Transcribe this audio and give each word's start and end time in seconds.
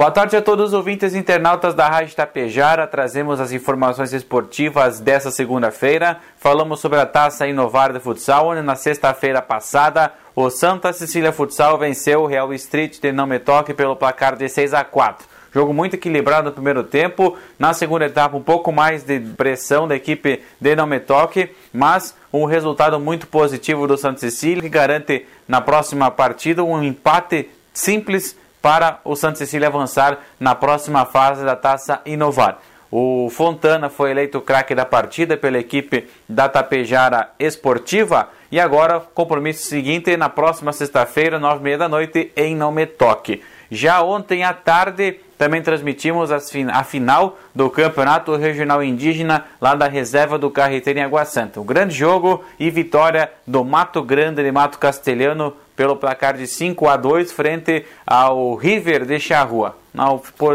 Boa 0.00 0.10
tarde 0.10 0.34
a 0.34 0.40
todos 0.40 0.68
os 0.68 0.72
ouvintes 0.72 1.14
internautas 1.14 1.74
da 1.74 1.86
Rádio 1.86 2.16
Tapejara. 2.16 2.86
Trazemos 2.86 3.38
as 3.38 3.52
informações 3.52 4.14
esportivas 4.14 4.98
dessa 4.98 5.30
segunda-feira. 5.30 6.16
Falamos 6.38 6.80
sobre 6.80 6.98
a 6.98 7.04
taça 7.04 7.46
Inovar 7.46 7.92
de 7.92 8.00
Futsal, 8.00 8.46
onde 8.46 8.62
na 8.62 8.76
sexta-feira 8.76 9.42
passada 9.42 10.10
o 10.34 10.48
Santa 10.48 10.90
Cecília 10.94 11.32
Futsal 11.32 11.76
venceu 11.76 12.22
o 12.22 12.26
Real 12.26 12.50
Street 12.54 12.98
de 12.98 13.12
Não 13.12 13.26
Me 13.26 13.38
Toque 13.38 13.74
pelo 13.74 13.94
placar 13.94 14.36
de 14.36 14.48
6 14.48 14.72
a 14.72 14.84
4. 14.84 15.28
Jogo 15.52 15.74
muito 15.74 15.96
equilibrado 15.96 16.48
no 16.48 16.54
primeiro 16.54 16.82
tempo. 16.82 17.36
Na 17.58 17.74
segunda 17.74 18.06
etapa, 18.06 18.34
um 18.34 18.42
pouco 18.42 18.72
mais 18.72 19.02
de 19.02 19.20
pressão 19.20 19.86
da 19.86 19.94
equipe 19.94 20.42
de 20.58 20.74
Não 20.74 20.86
Me 20.86 20.98
Toque, 20.98 21.50
mas 21.74 22.16
um 22.32 22.46
resultado 22.46 22.98
muito 22.98 23.26
positivo 23.26 23.86
do 23.86 23.98
Santa 23.98 24.20
Cecília, 24.20 24.62
que 24.62 24.68
garante 24.70 25.26
na 25.46 25.60
próxima 25.60 26.10
partida 26.10 26.64
um 26.64 26.82
empate 26.82 27.50
simples 27.74 28.39
para 28.60 29.00
o 29.04 29.16
Santa 29.16 29.36
Cecília 29.36 29.68
avançar 29.68 30.18
na 30.38 30.54
próxima 30.54 31.04
fase 31.04 31.44
da 31.44 31.56
Taça 31.56 32.00
Inovar. 32.04 32.58
O 32.90 33.28
Fontana 33.30 33.88
foi 33.88 34.10
eleito 34.10 34.40
craque 34.40 34.74
da 34.74 34.84
partida 34.84 35.36
pela 35.36 35.58
equipe 35.58 36.08
da 36.28 36.48
Tapejara 36.48 37.30
Esportiva. 37.38 38.28
E 38.50 38.58
agora, 38.58 38.98
compromisso 39.14 39.64
seguinte 39.66 40.16
na 40.16 40.28
próxima 40.28 40.72
sexta-feira, 40.72 41.38
nove 41.38 41.60
e 41.60 41.62
meia 41.62 41.78
da 41.78 41.88
noite, 41.88 42.32
em 42.36 42.56
Não 42.56 42.72
Me 42.72 42.86
Toque. 42.86 43.42
Já 43.70 44.02
ontem 44.02 44.42
à 44.42 44.52
tarde, 44.52 45.20
também 45.38 45.62
transmitimos 45.62 46.32
a 46.32 46.82
final 46.82 47.38
do 47.54 47.70
Campeonato 47.70 48.34
Regional 48.34 48.82
Indígena 48.82 49.44
lá 49.60 49.76
da 49.76 49.86
reserva 49.86 50.36
do 50.36 50.50
Carreteiro 50.50 50.98
em 50.98 51.02
Água 51.02 51.24
Santa. 51.24 51.60
Um 51.60 51.64
grande 51.64 51.94
jogo 51.94 52.44
e 52.58 52.68
vitória 52.68 53.30
do 53.46 53.64
Mato 53.64 54.02
Grande 54.02 54.42
de 54.42 54.50
Mato 54.50 54.78
Castelhano 54.78 55.54
pelo 55.80 55.96
placar 55.96 56.36
de 56.36 56.46
5 56.46 56.86
a 56.90 56.96
2 56.98 57.32
frente 57.32 57.86
ao 58.06 58.54
River 58.54 59.06
de 59.06 59.18
Charrua. 59.18 59.78
Na, 59.94 60.04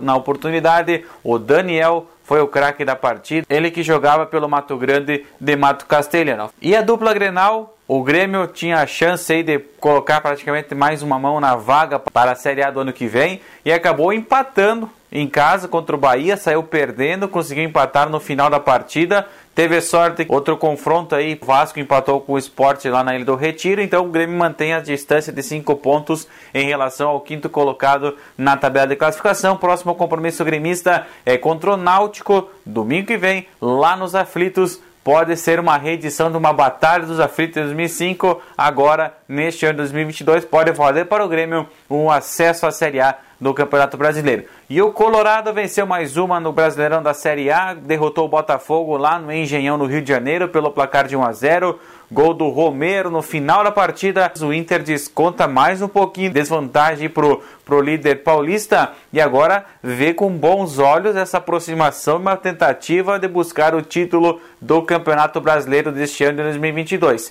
na 0.00 0.16
oportunidade, 0.16 1.04
o 1.22 1.38
Daniel 1.38 2.06
foi 2.24 2.40
o 2.40 2.48
craque 2.48 2.86
da 2.86 2.96
partida, 2.96 3.44
ele 3.50 3.70
que 3.70 3.82
jogava 3.82 4.24
pelo 4.24 4.48
Mato 4.48 4.78
Grande 4.78 5.26
de 5.38 5.56
Mato 5.56 5.84
Castelhano. 5.84 6.48
E 6.58 6.74
a 6.74 6.80
dupla 6.80 7.12
Grenal, 7.12 7.76
o 7.86 8.02
Grêmio 8.02 8.46
tinha 8.46 8.78
a 8.78 8.86
chance 8.86 9.30
aí 9.30 9.42
de 9.42 9.58
colocar 9.78 10.22
praticamente 10.22 10.74
mais 10.74 11.02
uma 11.02 11.18
mão 11.18 11.38
na 11.38 11.54
vaga 11.54 11.98
para 11.98 12.32
a 12.32 12.34
Série 12.34 12.62
A 12.62 12.70
do 12.70 12.80
ano 12.80 12.92
que 12.94 13.06
vem 13.06 13.42
e 13.62 13.70
acabou 13.70 14.14
empatando 14.14 14.88
em 15.12 15.28
casa 15.28 15.66
contra 15.66 15.96
o 15.96 15.98
Bahia, 15.98 16.36
saiu 16.36 16.62
perdendo, 16.62 17.28
conseguiu 17.28 17.64
empatar 17.64 18.08
no 18.08 18.20
final 18.20 18.48
da 18.48 18.60
partida. 18.60 19.26
Teve 19.54 19.80
sorte, 19.80 20.24
outro 20.28 20.56
confronto 20.56 21.14
aí, 21.14 21.38
Vasco 21.40 21.80
empatou 21.80 22.20
com 22.20 22.34
o 22.34 22.38
Sport 22.38 22.84
lá 22.86 23.02
na 23.02 23.14
Ilha 23.16 23.24
do 23.24 23.34
Retiro, 23.34 23.82
então 23.82 24.06
o 24.06 24.08
Grêmio 24.08 24.38
mantém 24.38 24.72
a 24.72 24.80
distância 24.80 25.32
de 25.32 25.42
5 25.42 25.74
pontos 25.76 26.26
em 26.54 26.66
relação 26.66 27.10
ao 27.10 27.20
quinto 27.20 27.48
colocado 27.48 28.16
na 28.38 28.56
tabela 28.56 28.86
de 28.86 28.96
classificação. 28.96 29.56
Próximo 29.56 29.94
compromisso 29.94 30.44
gremista 30.44 31.06
é 31.26 31.36
contra 31.36 31.72
o 31.72 31.76
Náutico, 31.76 32.48
domingo 32.64 33.08
que 33.08 33.16
vem, 33.16 33.46
lá 33.60 33.96
nos 33.96 34.14
Aflitos 34.14 34.80
pode 35.02 35.36
ser 35.36 35.58
uma 35.58 35.76
reedição 35.76 36.30
de 36.30 36.36
uma 36.36 36.52
Batalha 36.52 37.06
dos 37.06 37.20
Aflitos 37.20 37.54
de 37.54 37.60
2005. 37.62 38.40
Agora, 38.56 39.14
neste 39.28 39.64
ano 39.64 39.74
de 39.74 39.78
2022, 39.78 40.44
pode 40.44 40.70
valer 40.72 41.06
para 41.06 41.24
o 41.24 41.28
Grêmio 41.28 41.66
um 41.88 42.10
acesso 42.10 42.66
à 42.66 42.70
Série 42.70 43.00
A 43.00 43.16
do 43.40 43.54
Campeonato 43.54 43.96
Brasileiro. 43.96 44.44
E 44.68 44.82
o 44.82 44.92
Colorado 44.92 45.52
venceu 45.52 45.86
mais 45.86 46.16
uma 46.16 46.38
no 46.38 46.52
Brasileirão 46.52 47.02
da 47.02 47.14
Série 47.14 47.50
A, 47.50 47.72
derrotou 47.72 48.26
o 48.26 48.28
Botafogo 48.28 48.96
lá 48.96 49.18
no 49.18 49.32
Engenhão, 49.32 49.78
no 49.78 49.86
Rio 49.86 50.02
de 50.02 50.08
Janeiro, 50.08 50.48
pelo 50.48 50.70
placar 50.70 51.06
de 51.06 51.16
1 51.16 51.24
a 51.24 51.32
0. 51.32 51.80
Gol 52.12 52.34
do 52.34 52.48
Romero 52.48 53.08
no 53.08 53.22
final 53.22 53.62
da 53.62 53.70
partida. 53.70 54.30
O 54.42 54.52
Inter 54.52 54.82
desconta 54.82 55.46
mais 55.46 55.80
um 55.80 55.86
pouquinho 55.86 56.32
desvantagem 56.32 57.08
pro, 57.08 57.40
pro 57.64 57.80
líder 57.80 58.24
paulista 58.24 58.92
e 59.12 59.20
agora 59.20 59.64
vê 59.80 60.12
com 60.12 60.28
bons 60.28 60.80
olhos 60.80 61.14
essa 61.14 61.38
aproximação 61.38 62.16
e 62.16 62.20
uma 62.20 62.36
tentativa 62.36 63.16
de 63.16 63.28
buscar 63.28 63.76
o 63.76 63.82
título 63.82 64.40
do 64.60 64.82
Campeonato 64.82 65.40
Brasileiro 65.40 65.92
deste 65.92 66.24
ano 66.24 66.38
de 66.38 66.42
2022. 66.42 67.28